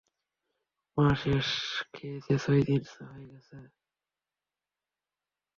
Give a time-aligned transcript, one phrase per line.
[0.97, 1.47] মা শেষ
[1.93, 3.55] খেয়েছে ছয় দিন হয়ে গেছে।